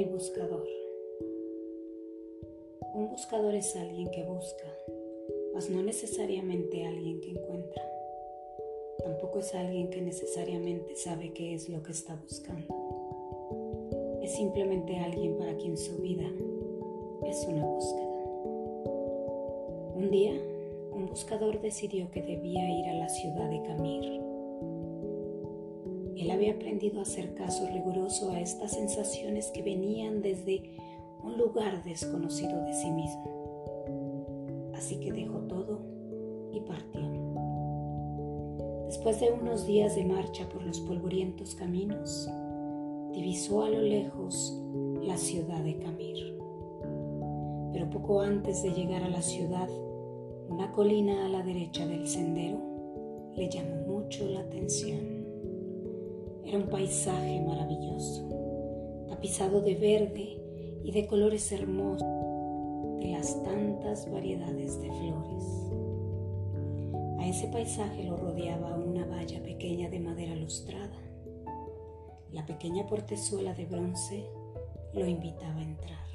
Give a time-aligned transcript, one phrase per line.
[0.00, 0.66] El buscador.
[2.94, 4.64] Un buscador es alguien que busca,
[5.52, 7.82] mas no necesariamente alguien que encuentra.
[9.04, 12.74] Tampoco es alguien que necesariamente sabe qué es lo que está buscando.
[14.22, 16.30] Es simplemente alguien para quien su vida
[17.26, 18.24] es una búsqueda.
[19.96, 20.32] Un día,
[20.92, 24.19] un buscador decidió que debía ir a la ciudad de Camir
[26.22, 30.76] él había aprendido a hacer caso riguroso a estas sensaciones que venían desde
[31.22, 34.72] un lugar desconocido de sí mismo.
[34.74, 35.80] Así que dejó todo
[36.52, 37.00] y partió.
[38.86, 42.28] Después de unos días de marcha por los polvorientos caminos,
[43.12, 44.60] divisó a lo lejos
[45.02, 46.38] la ciudad de Camir.
[47.72, 49.68] Pero poco antes de llegar a la ciudad,
[50.48, 52.58] una colina a la derecha del sendero
[53.36, 55.19] le llamó mucho la atención.
[56.50, 58.26] Era un paisaje maravilloso,
[59.08, 60.42] tapizado de verde
[60.82, 62.08] y de colores hermosos,
[62.98, 65.44] de las tantas variedades de flores.
[67.20, 70.98] A ese paisaje lo rodeaba una valla pequeña de madera lustrada.
[72.32, 74.26] La pequeña portezuela de bronce
[74.92, 76.06] lo invitaba a entrar.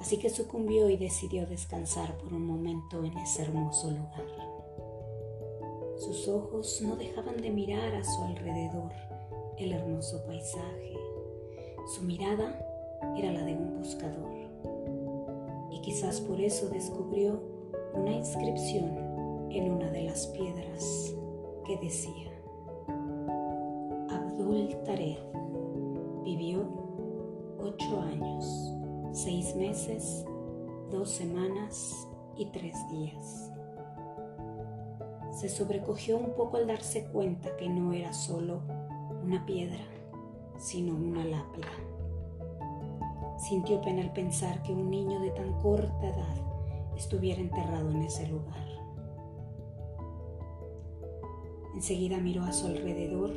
[0.00, 4.51] Así que sucumbió y decidió descansar por un momento en ese hermoso lugar.
[6.04, 8.90] Sus ojos no dejaban de mirar a su alrededor
[9.56, 10.96] el hermoso paisaje.
[11.94, 12.58] Su mirada
[13.16, 14.32] era la de un buscador.
[15.70, 17.40] Y quizás por eso descubrió
[17.94, 18.98] una inscripción
[19.52, 21.14] en una de las piedras
[21.64, 22.32] que decía,
[24.10, 25.18] Abdul Tared
[26.24, 26.64] vivió
[27.60, 28.72] ocho años,
[29.12, 30.24] seis meses,
[30.90, 33.52] dos semanas y tres días
[35.32, 38.60] se sobrecogió un poco al darse cuenta que no era solo
[39.24, 39.80] una piedra,
[40.58, 41.68] sino una lápida.
[43.38, 48.28] Sintió pena al pensar que un niño de tan corta edad estuviera enterrado en ese
[48.28, 48.66] lugar.
[51.74, 53.32] Enseguida miró a su alrededor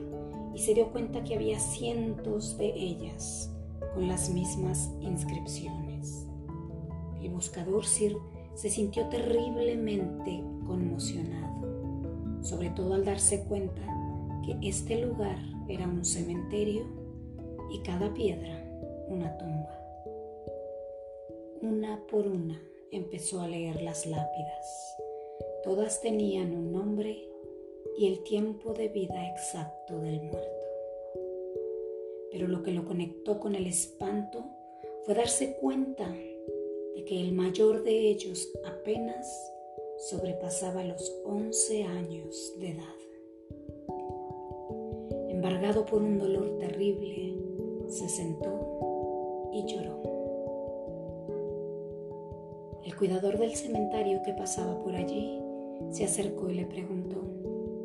[0.53, 3.50] y se dio cuenta que había cientos de ellas
[3.94, 6.28] con las mismas inscripciones.
[7.22, 8.17] El buscador Sir
[8.53, 11.54] se sintió terriblemente conmocionado
[12.55, 13.81] sobre todo al darse cuenta
[14.45, 16.85] que este lugar era un cementerio
[17.69, 18.63] y cada piedra
[19.09, 19.77] una tumba.
[21.61, 22.61] Una por una
[22.91, 24.95] empezó a leer las lápidas.
[25.66, 27.27] Todas tenían un nombre
[27.97, 30.66] y el tiempo de vida exacto del muerto.
[32.31, 34.45] Pero lo que lo conectó con el espanto
[35.03, 39.51] fue darse cuenta de que el mayor de ellos apenas
[39.97, 42.83] sobrepasaba los 11 años de edad.
[45.29, 47.38] Embargado por un dolor terrible,
[47.88, 50.01] se sentó y lloró.
[52.84, 55.41] El cuidador del cementerio que pasaba por allí
[55.91, 57.22] se acercó y le preguntó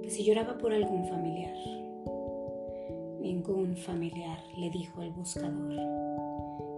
[0.03, 1.57] que si lloraba por algún familiar.
[3.21, 5.75] Ningún familiar, le dijo el buscador.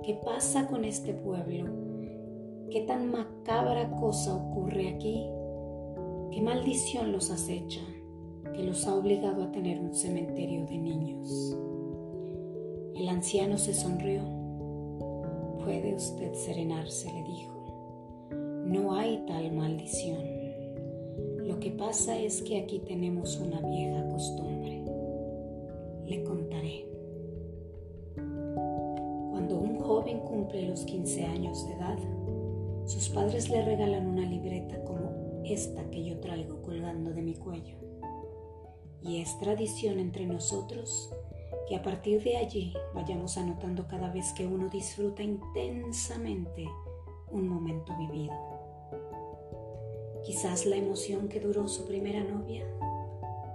[0.03, 1.92] ¿Qué pasa con este pueblo?
[2.73, 5.27] ¿Qué tan macabra cosa ocurre aquí?
[6.31, 7.83] ¿Qué maldición los acecha
[8.55, 11.55] que los ha obligado a tener un cementerio de niños?
[12.95, 14.23] El anciano se sonrió.
[15.63, 18.33] Puede usted serenarse, le dijo.
[18.65, 20.23] No hay tal maldición.
[21.47, 24.83] Lo que pasa es que aquí tenemos una vieja costumbre.
[26.07, 26.87] Le contaré.
[29.31, 31.99] Cuando un joven cumple los 15 años de edad,
[32.93, 37.79] sus padres le regalan una libreta como esta que yo traigo colgando de mi cuello.
[39.01, 41.11] Y es tradición entre nosotros
[41.67, 46.69] que a partir de allí vayamos anotando cada vez que uno disfruta intensamente
[47.31, 48.35] un momento vivido.
[50.23, 52.63] Quizás la emoción que duró su primera novia,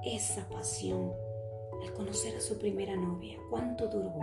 [0.04, 1.12] esa pasión
[1.84, 4.16] al conocer a su primera novia, ¿cuánto duró?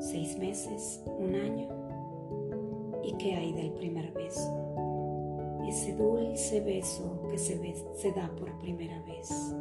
[0.00, 1.02] ¿Seis meses?
[1.06, 1.80] ¿Un año?
[3.02, 4.20] ¿Y qué hay del primer beso?
[6.30, 7.58] Dulce beso que se,
[7.96, 9.52] se da por primera vez.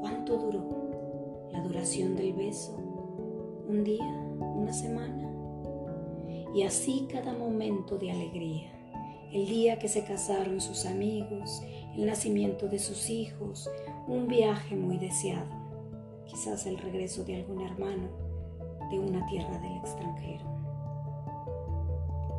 [0.00, 1.48] ¿Cuánto duró?
[1.52, 2.74] ¿La duración del beso?
[3.68, 4.10] ¿Un día?
[4.40, 5.30] ¿Una semana?
[6.54, 8.72] Y así cada momento de alegría.
[9.34, 11.62] El día que se casaron sus amigos,
[11.94, 13.70] el nacimiento de sus hijos,
[14.06, 15.54] un viaje muy deseado,
[16.24, 18.08] quizás el regreso de algún hermano
[18.90, 20.46] de una tierra del extranjero.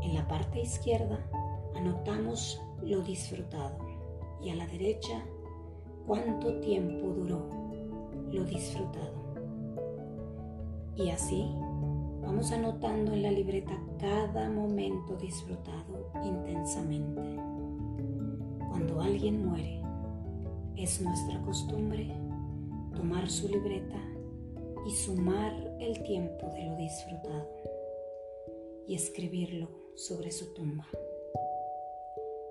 [0.01, 1.23] En la parte izquierda
[1.75, 3.77] anotamos lo disfrutado
[4.41, 5.23] y a la derecha
[6.05, 7.47] cuánto tiempo duró
[8.31, 9.19] lo disfrutado.
[10.95, 11.45] Y así,
[12.21, 17.39] vamos anotando en la libreta cada momento disfrutado intensamente.
[18.69, 19.81] Cuando alguien muere,
[20.75, 22.13] es nuestra costumbre
[22.95, 23.99] tomar su libreta
[24.85, 27.49] y sumar el tiempo de lo disfrutado
[28.87, 30.87] y escribirlo sobre su tumba.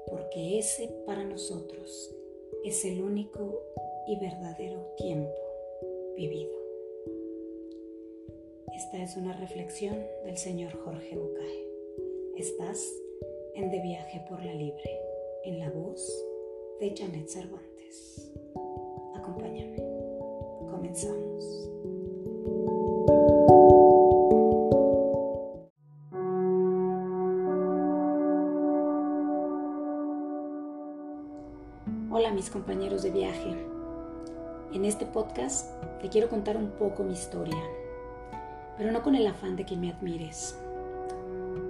[0.09, 2.15] Porque ese para nosotros
[2.65, 3.63] es el único
[4.07, 5.35] y verdadero tiempo
[6.17, 6.59] vivido.
[8.75, 11.69] Esta es una reflexión del señor Jorge Bucay.
[12.37, 12.93] Estás
[13.55, 15.01] en De Viaje por la Libre,
[15.45, 16.07] en la voz
[16.81, 18.33] de Janet Cervantes.
[19.15, 19.79] Acompáñame.
[20.71, 21.88] Comenzamos.
[32.39, 33.67] Mis compañeros de viaje.
[34.73, 37.61] En este podcast te quiero contar un poco mi historia,
[38.77, 40.57] pero no con el afán de que me admires,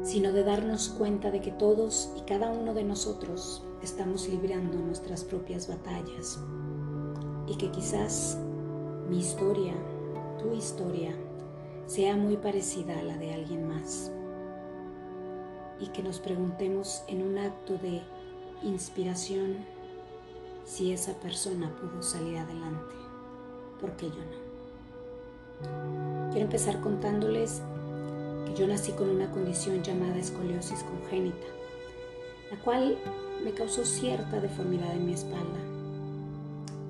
[0.03, 5.25] sino de darnos cuenta de que todos y cada uno de nosotros estamos librando nuestras
[5.25, 6.39] propias batallas
[7.47, 8.37] y que quizás
[9.09, 9.73] mi historia,
[10.39, 11.17] tu historia,
[11.87, 14.13] sea muy parecida a la de alguien más
[15.81, 18.03] y que nos preguntemos en un acto de
[18.63, 19.78] inspiración
[20.69, 22.95] si esa persona pudo salir adelante,
[23.81, 26.31] ¿por qué yo no?
[26.31, 27.63] Quiero empezar contándoles
[28.45, 31.47] que yo nací con una condición llamada escoliosis congénita,
[32.51, 32.99] la cual
[33.43, 35.59] me causó cierta deformidad en mi espalda.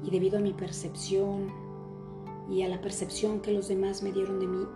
[0.04, 1.52] Y debido a mi percepción
[2.50, 4.66] y a la percepción que los demás me dieron de mí,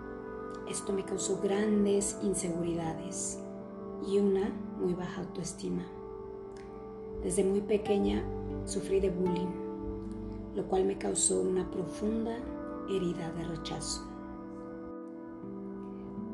[0.71, 3.41] esto me causó grandes inseguridades
[4.07, 5.83] y una muy baja autoestima.
[7.25, 8.25] Desde muy pequeña
[8.67, 9.53] sufrí de bullying,
[10.55, 12.37] lo cual me causó una profunda
[12.89, 14.03] herida de rechazo.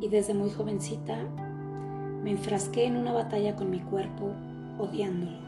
[0.00, 1.18] Y desde muy jovencita
[2.22, 4.32] me enfrasqué en una batalla con mi cuerpo
[4.78, 5.38] odiándolo,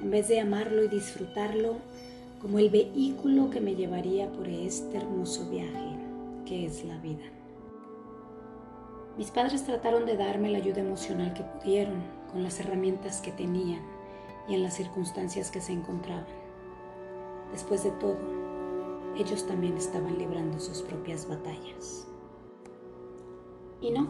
[0.00, 1.76] en vez de amarlo y disfrutarlo
[2.40, 5.96] como el vehículo que me llevaría por este hermoso viaje
[6.44, 7.24] que es la vida.
[9.16, 13.95] Mis padres trataron de darme la ayuda emocional que pudieron con las herramientas que tenían
[14.48, 16.26] y en las circunstancias que se encontraban.
[17.52, 18.18] Después de todo,
[19.16, 22.06] ellos también estaban librando sus propias batallas.
[23.80, 24.08] Y no,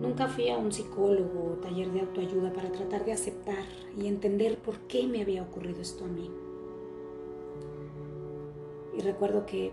[0.00, 3.64] nunca fui a un psicólogo o taller de autoayuda para tratar de aceptar
[3.96, 6.30] y entender por qué me había ocurrido esto a mí.
[8.96, 9.72] Y recuerdo que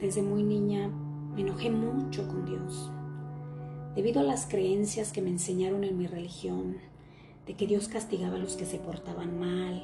[0.00, 0.88] desde muy niña
[1.34, 2.90] me enojé mucho con Dios,
[3.94, 6.76] debido a las creencias que me enseñaron en mi religión,
[7.48, 9.82] de que Dios castigaba a los que se portaban mal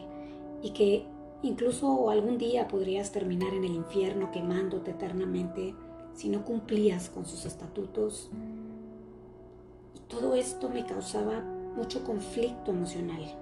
[0.62, 1.06] y que
[1.43, 5.75] incluso algún día podrías terminar en el infierno quemándote eternamente
[6.12, 8.28] si no cumplías con sus estatutos.
[9.94, 11.40] Y todo esto me causaba
[11.75, 13.34] mucho conflicto emocional.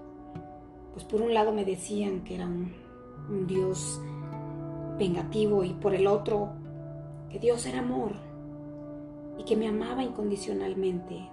[0.93, 2.73] Pues por un lado me decían que era un,
[3.29, 4.01] un Dios
[4.99, 6.51] vengativo y por el otro
[7.29, 8.13] que Dios era amor
[9.37, 11.29] y que me amaba incondicionalmente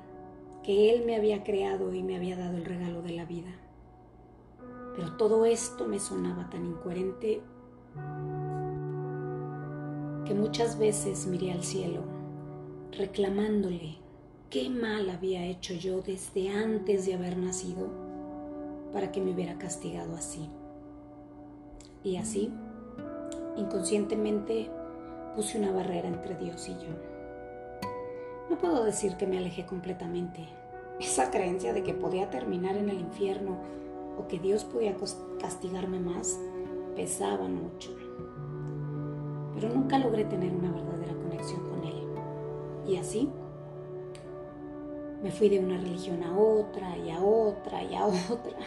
[0.64, 3.52] que Él me había creado y me había dado el regalo de la vida.
[4.96, 7.42] Pero todo esto me sonaba tan incoherente
[10.26, 12.04] que muchas veces miré al cielo
[12.92, 13.98] reclamándole
[14.50, 17.88] qué mal había hecho yo desde antes de haber nacido
[18.92, 20.50] para que me hubiera castigado así.
[22.04, 22.52] Y así,
[23.58, 24.70] inconscientemente,
[25.36, 27.09] puse una barrera entre Dios y yo.
[28.50, 30.48] No puedo decir que me alejé completamente.
[31.00, 33.58] Esa creencia de que podía terminar en el infierno
[34.18, 34.96] o que Dios podía
[35.40, 36.40] castigarme más
[36.96, 37.96] pesaba mucho.
[39.54, 42.08] Pero nunca logré tener una verdadera conexión con Él.
[42.88, 43.30] Y así
[45.22, 48.58] me fui de una religión a otra y a otra y a otra,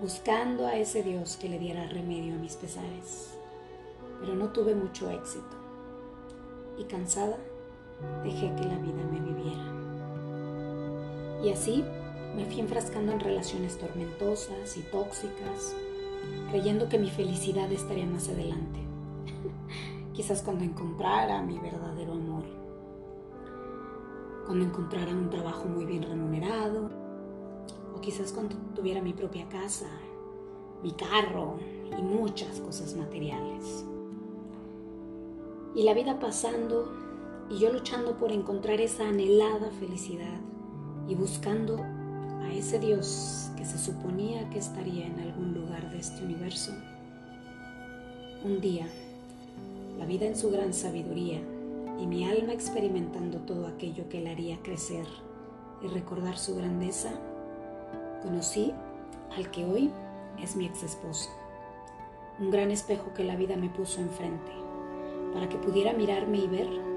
[0.00, 3.34] buscando a ese Dios que le diera remedio a mis pesares.
[4.20, 5.56] Pero no tuve mucho éxito.
[6.78, 7.36] Y cansada,
[8.22, 9.64] dejé que la vida me viviera.
[11.42, 11.84] Y así
[12.36, 15.74] me fui enfrascando en relaciones tormentosas y tóxicas,
[16.50, 18.80] creyendo que mi felicidad estaría más adelante.
[20.12, 22.44] Quizás cuando encontrara mi verdadero amor,
[24.46, 26.90] cuando encontrara un trabajo muy bien remunerado,
[27.94, 29.88] o quizás cuando tuviera mi propia casa,
[30.82, 31.58] mi carro
[31.98, 33.84] y muchas cosas materiales.
[35.74, 36.90] Y la vida pasando
[37.50, 40.38] y yo luchando por encontrar esa anhelada felicidad
[41.08, 41.78] y buscando
[42.42, 46.72] a ese Dios que se suponía que estaría en algún lugar de este universo.
[48.44, 48.86] Un día,
[49.98, 51.40] la vida en su gran sabiduría
[51.98, 55.06] y mi alma experimentando todo aquello que la haría crecer
[55.82, 57.10] y recordar su grandeza,
[58.22, 58.72] conocí
[59.36, 59.90] al que hoy
[60.42, 61.30] es mi ex esposo.
[62.38, 64.52] Un gran espejo que la vida me puso enfrente
[65.32, 66.87] para que pudiera mirarme y ver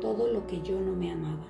[0.00, 1.46] todo lo que yo no me amaba,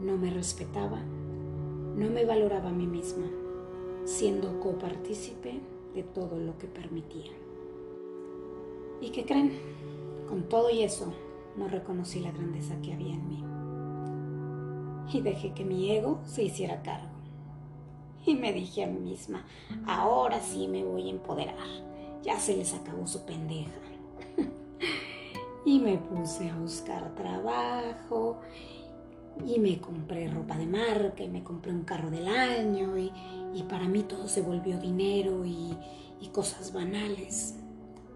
[0.00, 3.26] no me respetaba, no me valoraba a mí misma,
[4.04, 5.60] siendo copartícipe
[5.94, 7.32] de todo lo que permitía.
[9.00, 9.52] ¿Y qué creen?
[10.28, 11.12] Con todo y eso,
[11.56, 13.44] no reconocí la grandeza que había en mí.
[15.12, 17.08] Y dejé que mi ego se hiciera cargo.
[18.26, 19.46] Y me dije a mí misma,
[19.86, 21.56] ahora sí me voy a empoderar.
[22.22, 23.70] Ya se les acabó su pendeja.
[25.68, 28.40] Y me puse a buscar trabajo
[29.44, 33.12] y me compré ropa de marca y me compré un carro del año y,
[33.68, 35.76] para mí todo se volvió dinero y,
[36.20, 37.56] y cosas banales.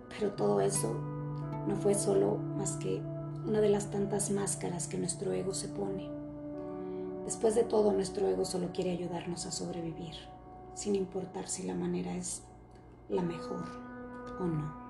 [0.08, 0.94] Pero todo eso
[1.68, 3.02] no fue solo más que
[3.46, 6.08] una de las tantas máscaras que nuestro ego se pone.
[7.26, 10.14] Después de todo, nuestro ego solo quiere ayudarnos a sobrevivir,
[10.74, 12.44] sin importar si la manera es
[13.10, 13.64] la mejor
[14.40, 14.81] o no.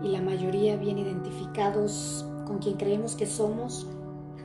[0.00, 3.86] Y la mayoría bien identificados con quien creemos que somos,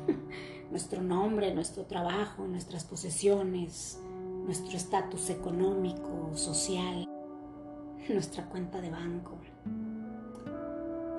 [0.71, 3.99] nuestro nombre, nuestro trabajo, nuestras posesiones,
[4.45, 7.07] nuestro estatus económico, social,
[8.09, 9.37] nuestra cuenta de banco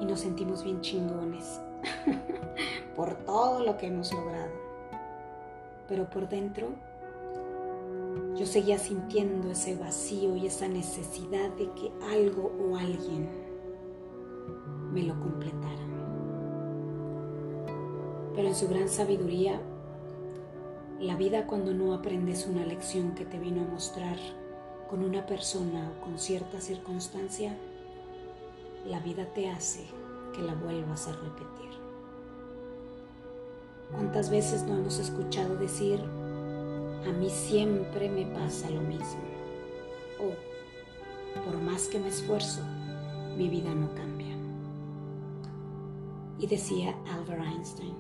[0.00, 1.61] y nos sentimos bien chingones
[2.97, 4.52] por todo lo que hemos logrado.
[5.88, 6.68] Pero por dentro
[8.37, 13.28] yo seguía sintiendo ese vacío y esa necesidad de que algo o alguien
[14.92, 15.87] me lo completara.
[18.35, 19.61] Pero en su gran sabiduría,
[21.00, 24.16] la vida cuando no aprendes una lección que te vino a mostrar
[24.88, 27.57] con una persona o con cierta circunstancia,
[28.87, 29.85] la vida te hace
[30.35, 31.68] que la vuelvas a repetir.
[33.92, 36.00] ¿Cuántas veces no hemos escuchado decir,
[37.07, 39.23] a mí siempre me pasa lo mismo?
[40.21, 42.61] O, por más que me esfuerzo,
[43.37, 44.17] mi vida no cambia.
[46.38, 47.95] Y decía Albert Einstein,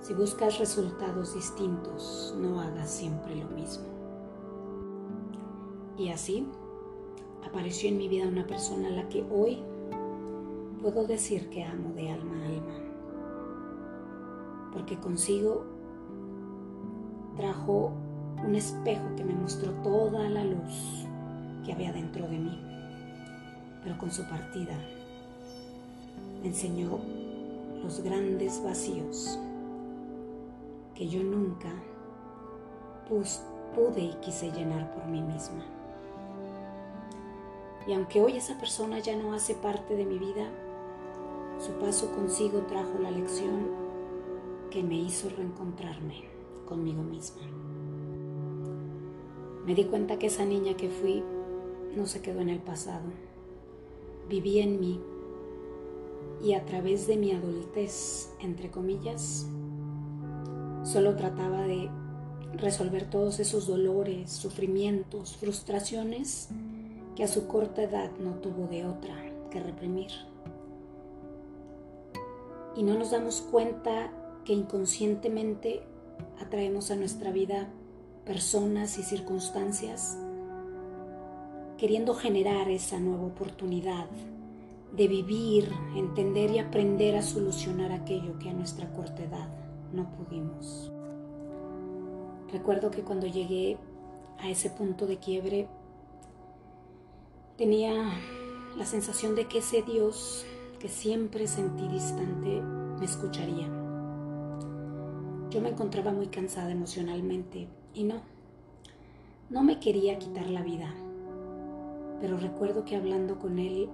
[0.00, 3.84] si buscas resultados distintos, no hagas siempre lo mismo.
[5.96, 6.46] Y así
[7.46, 9.58] apareció en mi vida una persona a la que hoy
[10.80, 12.74] puedo decir que amo de alma a alma,
[14.72, 15.64] porque consigo
[17.36, 17.92] trajo
[18.44, 21.06] un espejo que me mostró toda la luz
[21.64, 22.60] que había dentro de mí,
[23.82, 24.76] pero con su partida
[26.42, 26.98] enseñó
[27.82, 29.38] los grandes vacíos
[30.94, 31.72] que yo nunca
[33.74, 35.64] pude y quise llenar por mí misma.
[37.86, 40.46] Y aunque hoy esa persona ya no hace parte de mi vida,
[41.58, 43.88] su paso consigo trajo la lección
[44.70, 46.24] que me hizo reencontrarme
[46.66, 47.42] conmigo misma.
[49.64, 51.22] Me di cuenta que esa niña que fui
[51.96, 53.06] no se quedó en el pasado.
[54.28, 55.00] Vivía en mí
[56.42, 59.46] y a través de mi adultez, entre comillas,
[60.84, 61.90] solo trataba de
[62.54, 66.48] resolver todos esos dolores, sufrimientos, frustraciones
[67.16, 69.14] que a su corta edad no tuvo de otra
[69.50, 70.10] que reprimir.
[72.76, 74.12] Y no nos damos cuenta
[74.44, 75.82] que inconscientemente
[76.40, 77.68] atraemos a nuestra vida
[78.24, 80.18] personas y circunstancias
[81.78, 84.06] queriendo generar esa nueva oportunidad
[84.92, 89.48] de vivir, entender y aprender a solucionar aquello que a nuestra corta edad
[89.92, 90.90] no pudimos.
[92.50, 93.76] Recuerdo que cuando llegué
[94.38, 95.68] a ese punto de quiebre,
[97.58, 98.12] Tenía
[98.76, 100.46] la sensación de que ese Dios
[100.78, 103.66] que siempre sentí distante me escucharía.
[105.50, 108.22] Yo me encontraba muy cansada emocionalmente y no,
[109.50, 110.94] no me quería quitar la vida.
[112.20, 113.88] Pero recuerdo que hablando con él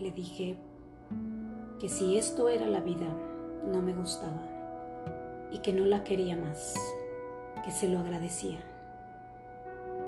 [0.00, 0.56] le dije
[1.80, 3.08] que si esto era la vida,
[3.66, 4.42] no me gustaba
[5.50, 6.74] y que no la quería más,
[7.64, 8.58] que se lo agradecía,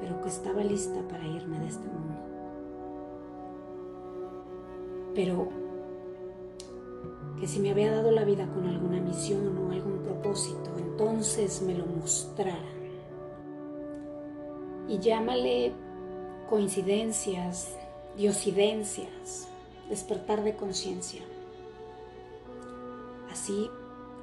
[0.01, 2.35] pero que estaba lista para irme de este mundo
[5.15, 5.49] pero
[7.41, 11.75] que si me había dado la vida con alguna misión o algún propósito, entonces me
[11.75, 12.59] lo mostrara.
[14.89, 15.73] Y llámale
[16.49, 17.77] coincidencias,
[18.17, 19.49] diosidencias,
[19.89, 21.23] despertar de conciencia.
[23.31, 23.71] Así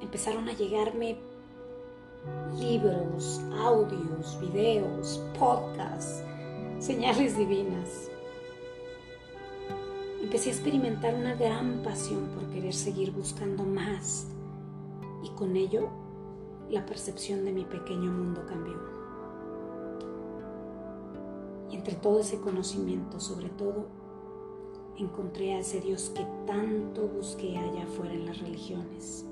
[0.00, 1.18] empezaron a llegarme
[2.58, 6.22] libros, audios, videos, podcasts,
[6.78, 8.12] señales divinas
[10.32, 14.28] empecé a experimentar una gran pasión por querer seguir buscando más
[15.22, 15.90] y con ello
[16.70, 18.76] la percepción de mi pequeño mundo cambió.
[21.70, 23.88] Y entre todo ese conocimiento, sobre todo,
[24.98, 29.24] encontré a ese Dios que tanto busqué allá afuera en las religiones.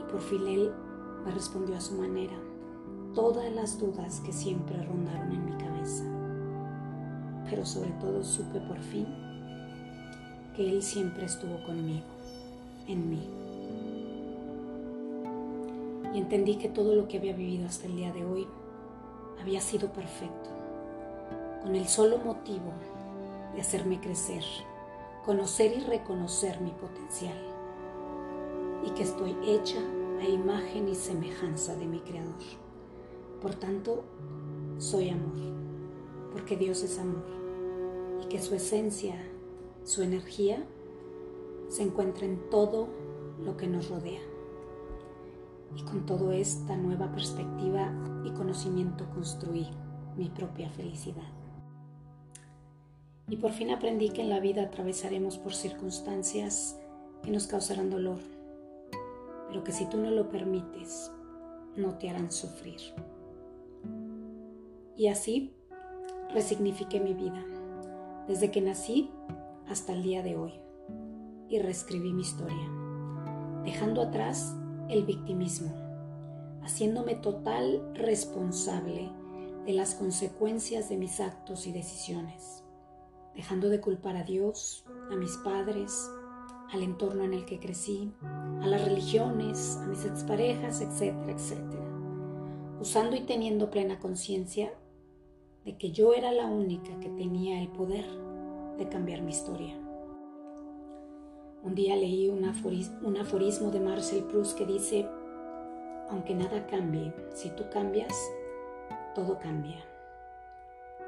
[0.00, 0.72] Y por fin Él
[1.24, 2.34] me respondió a su manera
[3.14, 6.04] todas las dudas que siempre rondaron en mi cabeza.
[7.48, 9.06] Pero sobre todo supe por fin
[10.54, 12.06] que Él siempre estuvo conmigo,
[12.86, 13.28] en mí.
[16.14, 18.46] Y entendí que todo lo que había vivido hasta el día de hoy
[19.40, 20.50] había sido perfecto,
[21.62, 22.72] con el solo motivo
[23.56, 24.44] de hacerme crecer,
[25.24, 27.36] conocer y reconocer mi potencial,
[28.84, 29.78] y que estoy hecha
[30.20, 32.34] a imagen y semejanza de mi Creador.
[33.40, 34.04] Por tanto,
[34.78, 35.38] soy amor,
[36.32, 37.24] porque Dios es amor,
[38.22, 39.16] y que su esencia,
[39.84, 40.62] su energía,
[41.68, 42.88] se encuentra en todo
[43.42, 44.20] lo que nos rodea.
[45.74, 47.90] Y con toda esta nueva perspectiva
[48.24, 49.66] y conocimiento construí
[50.16, 51.35] mi propia felicidad.
[53.28, 56.78] Y por fin aprendí que en la vida atravesaremos por circunstancias
[57.22, 58.18] que nos causarán dolor,
[59.48, 61.10] pero que si tú no lo permites,
[61.76, 62.80] no te harán sufrir.
[64.96, 65.52] Y así
[66.32, 67.44] resignifiqué mi vida,
[68.28, 69.10] desde que nací
[69.68, 70.52] hasta el día de hoy,
[71.48, 72.70] y reescribí mi historia,
[73.64, 74.54] dejando atrás
[74.88, 75.74] el victimismo,
[76.62, 79.10] haciéndome total responsable
[79.64, 82.62] de las consecuencias de mis actos y decisiones,
[83.36, 86.10] dejando de culpar a Dios, a mis padres,
[86.72, 88.12] al entorno en el que crecí,
[88.62, 91.84] a las religiones, a mis exparejas, etcétera, etcétera,
[92.80, 94.72] usando y teniendo plena conciencia
[95.64, 98.06] de que yo era la única que tenía el poder
[98.78, 99.76] de cambiar mi historia.
[101.62, 105.08] Un día leí un, aforismo de Marcel Proust que dice,
[106.08, 108.14] aunque nada cambie, si tú cambias,
[109.14, 109.84] todo cambia.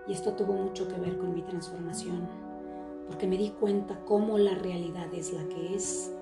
[0.08, 2.26] Y esto tuvo mucho que ver con mi transformación,
[3.06, 6.12] porque me di cuenta cómo la realidad es la que es,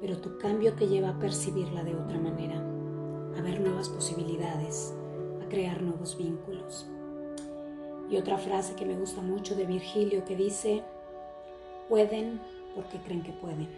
[0.00, 2.56] pero tu cambio te lleva a percibirla de otra manera,
[3.36, 4.94] a ver nuevas posibilidades,
[5.42, 6.86] a crear nuevos vínculos.
[8.10, 10.84] Y otra frase que me gusta mucho de Virgilio que dice,
[11.88, 12.40] pueden
[12.74, 13.68] porque creen que pueden.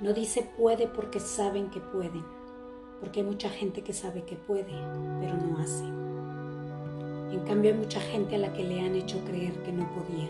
[0.00, 2.24] No dice puede porque saben que pueden,
[3.00, 4.72] porque hay mucha gente que sabe que puede,
[5.20, 5.84] pero no hace.
[7.30, 10.28] En cambio hay mucha gente a la que le han hecho creer que no podía,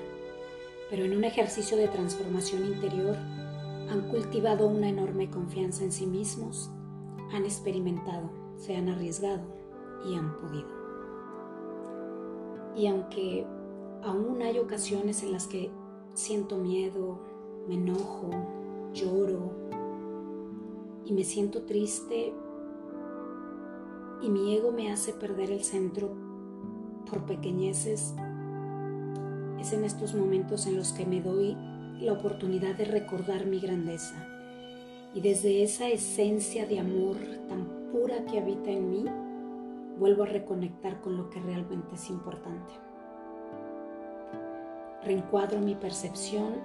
[0.91, 3.17] pero en un ejercicio de transformación interior
[3.91, 6.71] han cultivado una enorme confianza en sí mismos,
[7.33, 9.43] han experimentado, se han arriesgado
[10.05, 10.69] y han podido.
[12.77, 13.47] Y aunque
[14.03, 15.71] aún hay ocasiones en las que
[16.15, 17.21] siento miedo,
[17.69, 18.31] me enojo,
[18.93, 19.53] lloro
[21.05, 22.33] y me siento triste
[24.21, 26.28] y mi ego me hace perder el centro
[27.09, 28.15] por pequeñeces,
[29.61, 31.57] es en estos momentos en los que me doy
[32.01, 34.15] la oportunidad de recordar mi grandeza
[35.15, 37.17] y desde esa esencia de amor
[37.49, 39.05] tan pura que habita en mí,
[39.99, 42.89] vuelvo a reconectar con lo que realmente es importante
[45.09, 46.57] reencuadro mi percepción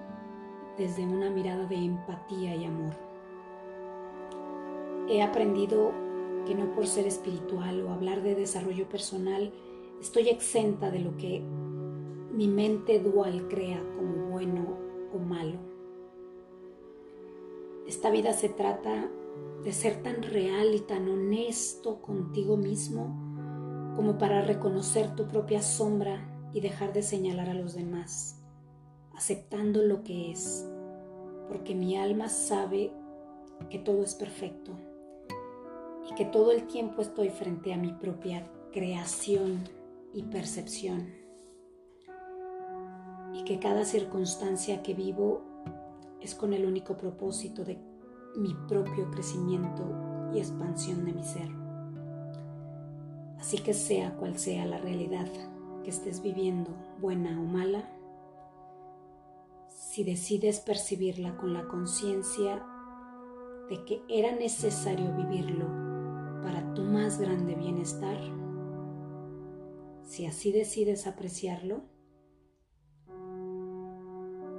[0.77, 2.93] desde una mirada de empatía y amor.
[5.07, 5.91] He aprendido
[6.45, 9.53] que no por ser espiritual o hablar de desarrollo personal
[10.03, 11.41] estoy exenta de lo que
[12.33, 14.77] mi mente dual crea como bueno
[15.13, 15.57] o malo.
[17.87, 19.09] Esta vida se trata
[19.63, 23.15] de ser tan real y tan honesto contigo mismo
[23.95, 28.43] como para reconocer tu propia sombra y dejar de señalar a los demás,
[29.15, 30.67] aceptando lo que es,
[31.47, 32.91] porque mi alma sabe
[33.69, 34.73] que todo es perfecto
[36.11, 39.63] y que todo el tiempo estoy frente a mi propia creación
[40.13, 41.23] y percepción
[43.33, 45.41] y que cada circunstancia que vivo
[46.21, 47.77] es con el único propósito de
[48.37, 51.49] mi propio crecimiento y expansión de mi ser.
[53.39, 55.27] Así que sea cual sea la realidad
[55.83, 56.71] que estés viviendo,
[57.01, 57.89] buena o mala,
[59.67, 62.63] si decides percibirla con la conciencia
[63.69, 65.67] de que era necesario vivirlo
[66.41, 68.17] para tu más grande bienestar,
[70.05, 71.81] si así decides apreciarlo,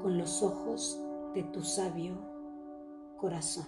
[0.03, 1.01] con los ojos
[1.35, 2.15] de tu sabio
[3.19, 3.67] corazón.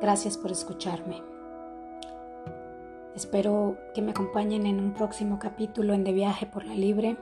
[0.00, 1.22] Gracias por escucharme.
[3.14, 7.16] Espero que me acompañen en un próximo capítulo en De Viaje por la Libre.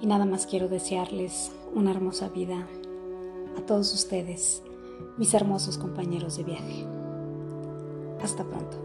[0.00, 2.66] Y nada más quiero desearles una hermosa vida
[3.58, 4.62] a todos ustedes,
[5.18, 6.86] mis hermosos compañeros de viaje.
[8.22, 8.78] Hasta pronto.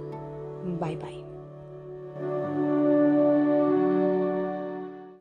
[0.80, 1.25] Bye bye.